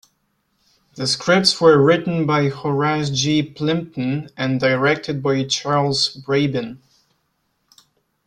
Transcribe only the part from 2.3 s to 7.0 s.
Horace G. Plympton and directed by Charles Brabin.